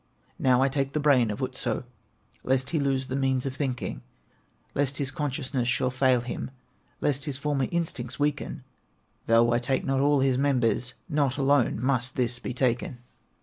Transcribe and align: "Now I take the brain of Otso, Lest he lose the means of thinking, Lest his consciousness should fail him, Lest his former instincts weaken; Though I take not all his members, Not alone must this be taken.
"Now 0.39 0.63
I 0.63 0.67
take 0.67 0.93
the 0.93 0.99
brain 0.99 1.29
of 1.29 1.43
Otso, 1.43 1.83
Lest 2.43 2.71
he 2.71 2.79
lose 2.79 3.05
the 3.05 3.15
means 3.15 3.45
of 3.45 3.55
thinking, 3.55 4.01
Lest 4.73 4.97
his 4.97 5.11
consciousness 5.11 5.67
should 5.67 5.93
fail 5.93 6.21
him, 6.21 6.49
Lest 7.01 7.25
his 7.25 7.37
former 7.37 7.67
instincts 7.69 8.17
weaken; 8.19 8.63
Though 9.27 9.51
I 9.53 9.59
take 9.59 9.85
not 9.85 9.99
all 9.99 10.21
his 10.21 10.39
members, 10.39 10.95
Not 11.07 11.37
alone 11.37 11.79
must 11.79 12.15
this 12.15 12.39
be 12.39 12.51
taken. 12.51 12.97